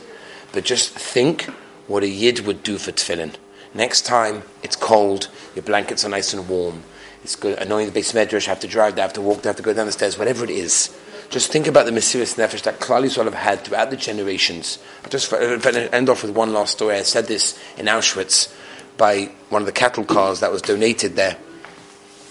But 0.53 0.65
just 0.65 0.91
think 0.91 1.45
what 1.87 2.03
a 2.03 2.09
yid 2.09 2.41
would 2.41 2.63
do 2.63 2.79
for 2.79 2.93
tefillin. 2.93 3.37
Next 3.73 4.03
time 4.03 4.43
it's 4.63 4.77
cold, 4.77 5.29
your 5.55 5.63
blankets 5.63 6.05
are 6.05 6.09
nice 6.09 6.33
and 6.33 6.49
warm. 6.49 6.83
It's 7.23 7.37
good, 7.37 7.59
annoying 7.59 7.91
the 7.91 7.99
beis 7.99 8.15
medrash, 8.15 8.47
have 8.47 8.61
to 8.61 8.69
drive, 8.69 8.97
they 8.97 9.03
have 9.03 9.13
to 9.15 9.21
walk, 9.21 9.43
they 9.43 9.49
have 9.49 9.57
to 9.57 9.63
go 9.63 9.73
down 9.73 9.87
the 9.87 9.93
stairs, 9.93 10.19
whatever 10.19 10.45
it 10.45 10.51
is. 10.51 10.97
Just 11.31 11.51
think 11.51 11.67
about 11.67 11.87
the 11.87 11.93
Mesiris 11.93 12.37
Nefesh 12.37 12.63
that 12.63 12.79
Klal 12.79 13.05
Yisrael 13.05 13.25
have 13.25 13.35
had 13.35 13.61
throughout 13.61 13.91
the 13.91 13.97
generations. 13.97 14.79
I'll 15.03 15.11
just 15.11 15.33
end 15.33 16.09
off 16.09 16.23
with 16.23 16.35
one 16.35 16.53
last 16.53 16.73
story. 16.73 16.97
I 16.97 17.03
said 17.03 17.27
this 17.27 17.59
in 17.77 17.87
Auschwitz 17.87 18.55
by 18.97 19.31
one 19.49 19.63
of 19.63 19.67
the 19.67 19.73
cattle 19.73 20.05
cars 20.05 20.41
that 20.41 20.53
was 20.53 20.63
donated 20.63 21.17
there. 21.17 21.37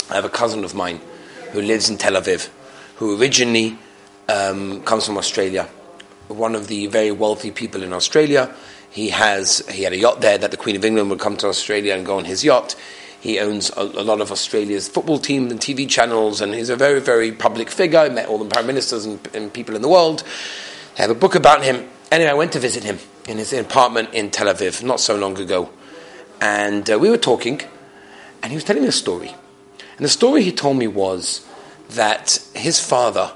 I 0.09 0.15
have 0.15 0.25
a 0.25 0.29
cousin 0.29 0.63
of 0.63 0.73
mine 0.73 1.01
who 1.51 1.61
lives 1.61 1.89
in 1.89 1.97
Tel 1.97 2.13
Aviv, 2.13 2.49
who 2.97 3.19
originally 3.19 3.77
um, 4.29 4.81
comes 4.83 5.05
from 5.05 5.17
Australia. 5.17 5.69
One 6.27 6.55
of 6.55 6.67
the 6.67 6.87
very 6.87 7.11
wealthy 7.11 7.51
people 7.51 7.83
in 7.83 7.93
Australia. 7.93 8.53
He 8.89 9.09
has 9.09 9.67
he 9.69 9.83
had 9.83 9.93
a 9.93 9.97
yacht 9.97 10.21
there 10.21 10.37
that 10.37 10.51
the 10.51 10.57
Queen 10.57 10.75
of 10.75 10.85
England 10.85 11.09
would 11.09 11.19
come 11.19 11.37
to 11.37 11.47
Australia 11.47 11.93
and 11.93 12.05
go 12.05 12.17
on 12.17 12.25
his 12.25 12.43
yacht. 12.43 12.75
He 13.25 13.39
owns 13.39 13.71
a, 13.71 13.81
a, 13.81 14.05
lot 14.05 14.21
of 14.21 14.31
Australia's 14.31 14.87
football 14.87 15.17
teams 15.17 15.51
and 15.51 15.59
TV 15.59 15.89
channels, 15.89 16.41
and 16.41 16.53
he's 16.53 16.69
a 16.69 16.75
very, 16.75 17.01
very 17.01 17.31
public 17.31 17.71
figure. 17.71 17.97
I 17.97 18.09
met 18.09 18.29
all 18.29 18.37
the 18.37 18.45
prime 18.45 18.67
ministers 18.67 19.07
and, 19.07 19.19
and 19.33 19.51
people 19.51 19.75
in 19.75 19.81
the 19.81 19.89
world. 19.89 20.23
I 20.95 21.01
have 21.01 21.09
a 21.09 21.15
book 21.15 21.33
about 21.33 21.63
him. 21.63 21.89
Anyway, 22.11 22.29
I 22.29 22.35
went 22.35 22.51
to 22.51 22.59
visit 22.59 22.83
him 22.83 22.99
in 23.27 23.39
his 23.39 23.51
apartment 23.51 24.13
in 24.13 24.29
Tel 24.29 24.45
Aviv 24.45 24.83
not 24.83 24.99
so 24.99 25.15
long 25.15 25.39
ago. 25.39 25.71
And 26.39 26.87
uh, 26.87 26.99
we 26.99 27.09
were 27.09 27.17
talking, 27.17 27.61
and 28.43 28.51
he 28.51 28.57
was 28.57 28.63
telling 28.63 28.83
me 28.83 28.89
a 28.89 28.91
story. 28.91 29.33
And 29.97 30.05
the 30.05 30.09
story 30.09 30.43
he 30.43 30.51
told 30.51 30.77
me 30.77 30.85
was 30.85 31.43
that 31.89 32.47
his 32.53 32.79
father 32.79 33.31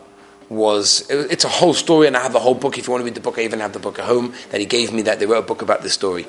was 0.50 1.10
it's 1.10 1.46
a 1.46 1.50
whole 1.50 1.76
story 1.76 2.08
and 2.08 2.18
i 2.18 2.24
have 2.24 2.34
the 2.34 2.40
whole 2.40 2.56
book 2.56 2.76
if 2.80 2.88
you 2.88 2.92
want 2.92 3.02
to 3.02 3.06
read 3.06 3.14
the 3.14 3.22
book 3.22 3.38
i 3.38 3.44
even 3.44 3.60
have 3.60 3.72
the 3.72 3.78
book 3.78 4.00
at 4.00 4.06
home 4.06 4.34
that 4.50 4.60
he 4.60 4.66
gave 4.66 4.92
me 4.92 5.04
that 5.04 5.20
they 5.20 5.28
wrote 5.28 5.44
a 5.44 5.48
book 5.48 5.62
about 5.62 5.84
this 5.84 5.94
story 5.94 6.26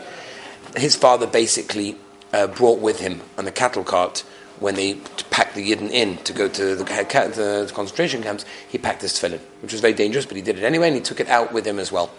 his 0.77 0.95
father 0.95 1.27
basically 1.27 1.97
uh, 2.33 2.47
brought 2.47 2.81
with 2.81 3.01
him 3.01 3.21
on 3.39 3.45
the 3.45 3.53
cattle 3.53 3.85
cart 3.85 4.25
when 4.61 4.75
they 4.75 4.95
packed 5.31 5.55
the 5.55 5.71
Yidden 5.71 5.91
in 5.91 6.19
to 6.19 6.33
go 6.33 6.47
to 6.47 6.77
the, 6.77 6.85
the 6.85 7.73
concentration 7.75 8.23
camps, 8.23 8.45
he 8.69 8.77
packed 8.77 9.01
his 9.03 9.15
tefillin, 9.15 9.41
which 9.63 9.73
was 9.73 9.81
very 9.81 9.95
dangerous, 9.95 10.27
but 10.27 10.37
he 10.37 10.43
did 10.43 10.59
it 10.59 10.65
anyway, 10.65 10.89
and 10.89 10.97
he 10.97 11.03
took 11.03 11.19
it 11.19 11.29
out 11.29 11.53
with 11.53 11.67
him 11.67 11.79
as 11.79 11.91
well. 11.91 12.11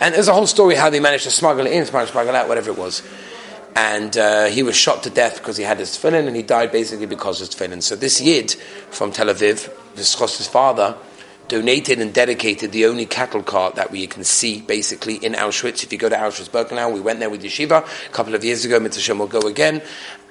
And 0.00 0.14
there's 0.14 0.28
a 0.28 0.32
whole 0.32 0.46
story 0.46 0.74
how 0.74 0.88
they 0.88 1.00
managed 1.00 1.24
to 1.24 1.30
smuggle 1.30 1.66
it 1.66 1.72
in, 1.72 1.84
smuggle 1.84 2.28
it 2.28 2.34
out, 2.34 2.48
whatever 2.48 2.70
it 2.70 2.78
was. 2.78 3.02
And 3.76 4.16
uh, 4.16 4.46
he 4.46 4.62
was 4.62 4.74
shot 4.74 5.02
to 5.04 5.10
death 5.10 5.38
because 5.38 5.56
he 5.58 5.64
had 5.64 5.78
his 5.78 5.90
tefillin, 5.90 6.26
and 6.26 6.34
he 6.34 6.42
died 6.42 6.72
basically 6.72 7.06
because 7.06 7.40
of 7.40 7.48
his 7.48 7.56
tefillin. 7.56 7.82
So 7.82 7.94
this 7.94 8.20
Yid 8.20 8.52
from 8.90 9.12
Tel 9.12 9.26
Aviv, 9.26 9.70
this 9.94 10.18
his 10.18 10.48
father, 10.48 10.96
donated 11.52 12.00
and 12.00 12.14
dedicated 12.14 12.72
the 12.72 12.86
only 12.86 13.04
cattle 13.04 13.42
cart 13.42 13.74
that 13.74 13.90
we 13.90 14.06
can 14.06 14.24
see 14.24 14.62
basically 14.62 15.16
in 15.16 15.34
Auschwitz. 15.34 15.84
If 15.84 15.92
you 15.92 15.98
go 15.98 16.08
to 16.08 16.16
Auschwitz-Birkenau, 16.16 16.90
we 16.90 17.00
went 17.00 17.18
there 17.18 17.28
with 17.28 17.42
Yeshiva 17.42 17.84
a 18.06 18.08
couple 18.08 18.34
of 18.34 18.42
years 18.42 18.64
ago. 18.64 18.80
Mitzvah 18.80 19.14
will 19.14 19.26
go 19.26 19.40
again, 19.40 19.82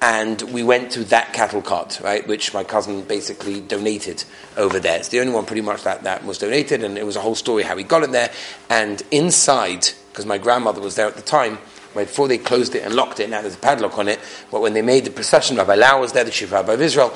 and 0.01 0.41
we 0.41 0.63
went 0.63 0.91
to 0.93 1.03
that 1.05 1.31
cattle 1.31 1.61
cart, 1.61 2.01
right, 2.03 2.27
which 2.27 2.55
my 2.55 2.63
cousin 2.63 3.03
basically 3.03 3.61
donated 3.61 4.23
over 4.57 4.79
there. 4.79 4.97
It's 4.97 5.09
the 5.09 5.19
only 5.19 5.31
one 5.31 5.45
pretty 5.45 5.61
much 5.61 5.83
that, 5.83 6.01
that 6.05 6.25
was 6.25 6.39
donated, 6.39 6.83
and 6.83 6.97
it 6.97 7.05
was 7.05 7.15
a 7.15 7.21
whole 7.21 7.35
story 7.35 7.61
how 7.61 7.77
he 7.77 7.83
got 7.83 8.01
it 8.01 8.11
there. 8.11 8.31
And 8.71 9.03
inside, 9.11 9.89
because 10.09 10.25
my 10.25 10.39
grandmother 10.39 10.81
was 10.81 10.95
there 10.95 11.05
at 11.05 11.17
the 11.17 11.21
time, 11.21 11.59
before 11.93 12.29
they 12.29 12.39
closed 12.39 12.73
it 12.73 12.83
and 12.83 12.95
locked 12.95 13.19
it, 13.19 13.29
now 13.29 13.41
there's 13.41 13.53
a 13.53 13.59
padlock 13.59 13.99
on 13.99 14.07
it. 14.07 14.19
But 14.49 14.61
when 14.61 14.73
they 14.73 14.81
made 14.81 15.05
the 15.05 15.11
procession, 15.11 15.57
Rabbi 15.57 15.75
Lau 15.75 16.01
was 16.01 16.13
there, 16.13 16.23
the 16.23 16.31
chief 16.31 16.51
rabbi 16.51 16.73
of 16.73 16.81
Israel. 16.81 17.13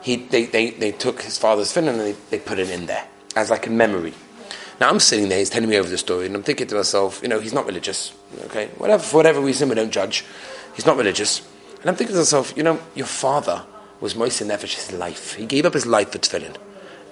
He, 0.00 0.14
they, 0.14 0.44
they, 0.44 0.70
they 0.70 0.92
took 0.92 1.22
his 1.22 1.38
father's 1.38 1.72
fin 1.72 1.88
and 1.88 1.98
they, 1.98 2.12
they 2.30 2.38
put 2.38 2.60
it 2.60 2.70
in 2.70 2.86
there 2.86 3.08
as 3.34 3.50
like 3.50 3.66
a 3.66 3.70
memory. 3.70 4.14
Now 4.80 4.88
I'm 4.88 5.00
sitting 5.00 5.28
there, 5.28 5.38
he's 5.38 5.50
telling 5.50 5.68
me 5.68 5.76
over 5.78 5.88
the 5.88 5.98
story, 5.98 6.26
and 6.26 6.34
I'm 6.34 6.42
thinking 6.42 6.66
to 6.66 6.74
myself, 6.74 7.20
you 7.22 7.28
know, 7.28 7.40
he's 7.40 7.52
not 7.52 7.66
religious, 7.66 8.12
okay? 8.46 8.68
Whatever, 8.78 9.02
for 9.02 9.16
whatever 9.18 9.40
reason, 9.40 9.68
we 9.68 9.74
don't 9.74 9.92
judge. 9.92 10.24
He's 10.74 10.86
not 10.86 10.96
religious. 10.96 11.40
And 11.80 11.90
I'm 11.90 11.96
thinking 11.96 12.14
to 12.14 12.20
myself, 12.20 12.52
you 12.56 12.62
know, 12.62 12.80
your 12.94 13.06
father 13.06 13.64
was 14.00 14.16
moser 14.16 14.44
nefesh 14.44 14.74
his 14.74 14.92
life. 14.92 15.34
He 15.34 15.46
gave 15.46 15.66
up 15.66 15.74
his 15.74 15.86
life 15.86 16.10
for 16.10 16.18
tefillin. 16.18 16.56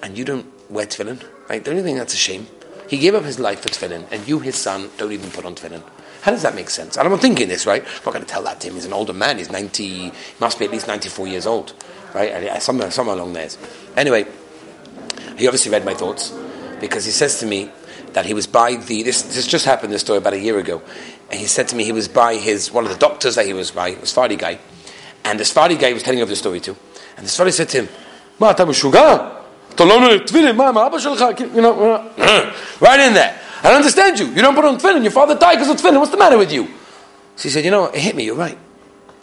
And 0.02 0.16
you 0.18 0.24
don't 0.24 0.46
wear 0.70 0.86
tefillin, 0.86 1.22
right? 1.48 1.62
Don't 1.62 1.76
you 1.76 1.82
think 1.82 1.98
that's 1.98 2.14
a 2.14 2.16
shame? 2.16 2.46
He 2.88 2.98
gave 2.98 3.14
up 3.14 3.24
his 3.24 3.38
life 3.38 3.60
for 3.60 3.68
tefillin, 3.68 4.10
and 4.10 4.26
you, 4.26 4.40
his 4.40 4.56
son, 4.56 4.90
don't 4.96 5.12
even 5.12 5.30
put 5.30 5.44
on 5.44 5.54
tefillin. 5.54 5.82
How 6.22 6.32
does 6.32 6.42
that 6.42 6.54
make 6.54 6.70
sense? 6.70 6.96
And 6.96 7.06
I'm 7.06 7.18
thinking 7.18 7.48
this, 7.48 7.66
right? 7.66 7.82
I'm 7.82 8.04
not 8.04 8.12
going 8.12 8.24
to 8.24 8.30
tell 8.30 8.42
that 8.42 8.60
to 8.60 8.68
him. 8.68 8.74
He's 8.74 8.84
an 8.84 8.92
older 8.92 9.12
man. 9.12 9.38
He's 9.38 9.50
90, 9.50 9.86
he 9.86 10.12
must 10.40 10.58
be 10.58 10.64
at 10.64 10.70
least 10.70 10.86
94 10.88 11.28
years 11.28 11.46
old, 11.46 11.72
right? 12.14 12.60
Somewhere, 12.60 12.90
somewhere 12.90 13.16
along 13.16 13.32
there. 13.32 13.48
Anyway, 13.96 14.26
he 15.39 15.47
obviously 15.47 15.71
read 15.71 15.85
my 15.85 15.93
thoughts 15.93 16.33
because 16.79 17.05
he 17.05 17.11
says 17.11 17.39
to 17.39 17.45
me 17.45 17.71
that 18.13 18.25
he 18.25 18.33
was 18.33 18.47
by 18.47 18.75
the 18.75 19.03
this, 19.03 19.21
this 19.23 19.47
just 19.47 19.65
happened 19.65 19.91
this 19.91 20.01
story 20.01 20.17
about 20.17 20.33
a 20.33 20.39
year 20.39 20.57
ago 20.59 20.81
and 21.29 21.39
he 21.39 21.45
said 21.45 21.67
to 21.67 21.75
me 21.75 21.83
he 21.83 21.91
was 21.91 22.07
by 22.07 22.35
his 22.35 22.71
one 22.71 22.85
of 22.85 22.91
the 22.91 22.97
doctors 22.97 23.35
that 23.35 23.45
he 23.45 23.53
was 23.53 23.71
by 23.71 23.91
was 23.99 24.09
Sephardi 24.09 24.35
guy 24.35 24.59
and 25.23 25.39
the 25.39 25.45
Sephardi 25.45 25.75
guy 25.75 25.93
was 25.93 26.03
telling 26.03 26.21
over 26.21 26.29
the 26.29 26.35
story 26.35 26.59
too 26.59 26.75
and 27.17 27.25
the 27.25 27.29
Sephardi 27.29 27.51
said 27.51 27.69
to 27.69 27.81
him 27.81 27.89
מה 28.39 28.51
אתה 28.51 28.65
משוגע? 28.65 29.17
אתה 29.75 29.85
לא 29.85 29.99
נראה 29.99 30.19
תפילין, 30.19 30.55
מה, 30.55 30.71
מה 30.71 30.87
אבא 30.87 30.99
שלך? 30.99 31.25
You 31.55 31.61
know, 31.61 31.99
right 32.81 32.99
in 32.99 33.13
there. 33.13 33.33
I 33.63 33.69
don't 33.69 33.77
understand 33.77 34.19
you. 34.19 34.27
You 34.27 34.41
don't 34.41 34.55
put 34.55 34.65
on 34.65 34.77
tefillin. 34.77 35.01
Your 35.03 35.11
father 35.11 35.35
died 35.35 35.55
because 35.55 35.69
of 35.69 35.77
tefillin. 35.77 35.99
What's 35.99 36.11
the 36.11 36.17
matter 36.17 36.37
with 36.37 36.51
you? 36.51 36.67
So 37.35 37.43
he 37.43 37.49
said, 37.49 37.65
you 37.65 37.71
know, 37.71 37.85
it 37.85 37.99
hit 37.99 38.15
me. 38.15 38.25
You're 38.25 38.35
right. 38.35 38.57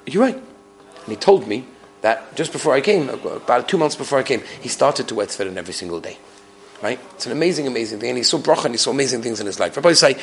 You're 0.06 0.22
right. 0.22 0.34
And 0.34 1.08
he 1.08 1.16
told 1.16 1.46
me 1.46 1.64
that 2.07 2.33
just 2.35 2.53
before 2.53 2.73
I 2.73 2.79
came, 2.79 3.09
about 3.09 3.67
two 3.67 3.77
months 3.77 3.97
before 3.97 4.17
I 4.17 4.23
came, 4.23 4.41
he 4.61 4.69
started 4.69 5.09
to 5.09 5.15
wear 5.15 5.27
tefillin 5.27 5.57
every 5.57 5.73
single 5.73 5.99
day. 5.99 6.17
Right? 6.81 6.99
It's 7.15 7.25
an 7.25 7.33
amazing, 7.33 7.67
amazing 7.67 7.99
thing. 7.99 8.11
And 8.11 8.17
he 8.17 8.23
saw 8.23 8.37
bracha 8.37 8.65
and 8.65 8.73
he 8.73 8.77
saw 8.77 8.91
amazing 8.91 9.21
things 9.21 9.41
in 9.41 9.45
his 9.45 9.59
life. 9.59 9.75
Rabbi 9.75 9.91
say, 9.91 10.15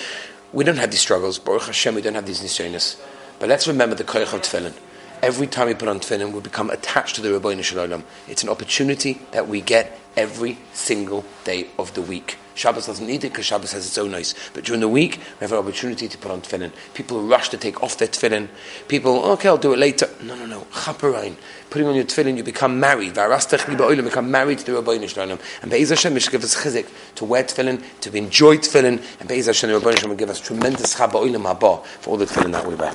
we 0.55 0.64
don't 0.64 0.79
have 0.79 0.91
these 0.91 1.03
struggles. 1.03 1.38
Baruch 1.38 1.64
Hashem, 1.64 1.95
we 1.95 2.00
don't 2.00 2.14
have 2.14 2.25
these 2.25 2.41
nisyonis. 2.41 2.99
But 3.38 3.50
let's 3.50 3.69
remember 3.69 3.95
the 3.95 4.05
koyach 4.05 4.33
of 4.33 4.41
tefillin. 4.41 4.73
Every 5.21 5.47
time 5.47 5.67
we 5.67 5.75
put 5.75 5.88
on 5.88 6.00
tefillin, 6.00 6.33
we 6.33 6.41
become 6.41 6.71
attached 6.71 7.17
to 7.17 7.21
the 7.21 7.31
Rabbi 7.35 7.61
Shalom. 7.61 8.05
It's 8.29 8.43
an 8.43 8.49
opportunity 8.49 9.21
that 9.33 9.47
we 9.47 9.61
get 9.61 10.00
every 10.17 10.57
single 10.73 11.26
day 11.45 11.69
of 11.79 11.93
the 11.93 12.00
week. 12.00 12.38
Shabbos 12.54 12.87
doesn't 12.87 13.06
need 13.06 13.25
it 13.25 13.32
because 13.32 13.46
Shabbos 13.46 13.73
has 13.73 13.87
its 13.87 13.99
own 13.99 14.12
nice. 14.12 14.34
But 14.52 14.64
during 14.64 14.80
the 14.80 14.88
week, 14.88 15.18
we 15.18 15.44
have 15.44 15.52
an 15.52 15.58
opportunity 15.58 16.08
to 16.08 16.18
put 16.18 16.30
on 16.30 16.40
tefillin. 16.40 16.73
People 16.94 17.23
rush 17.23 17.49
to 17.50 17.56
take 17.56 17.82
off 17.82 17.99
their 17.99 18.08
tefillin. 18.08 18.49
People, 18.88 19.25
okay, 19.32 19.49
I'll 19.49 19.56
do 19.56 19.73
it 19.73 19.78
later. 19.78 20.08
No, 20.23 20.37
no, 20.37 20.46
no. 20.46 20.61
Chaparain. 20.73 21.37
Putting 21.70 21.88
on 21.88 21.94
your 21.94 22.04
tefillin, 22.04 22.37
you 22.37 22.44
become 22.44 22.78
married. 22.78 23.14
Become 23.14 24.30
married 24.30 24.58
to 24.58 24.64
the 24.66 24.75
Rabbi 24.75 25.04
Shalom. 25.06 25.38
And 25.62 25.70
Be'ez 25.70 25.90
Hashem, 25.90 26.14
give 26.14 26.44
us 26.44 26.54
chizik 26.54 26.87
to 27.16 27.25
wear 27.25 27.42
tefillin, 27.44 27.82
to 28.00 28.16
enjoy 28.16 28.58
tefillin. 28.58 29.02
And 29.20 29.28
Be'ez 29.28 29.46
Hashem, 29.46 29.70
the 29.70 29.78
Rabbi 29.78 29.94
Shalom 29.96 30.11
will 30.11 30.16
give 30.16 30.30
us 30.30 30.40
tremendous 30.40 30.94
chaba 30.94 31.14
haba 31.14 31.84
for 31.84 32.11
all 32.11 32.16
the 32.16 32.26
tefillin 32.26 32.52
that 32.52 32.66
we 32.66 32.75
wear. 32.76 32.94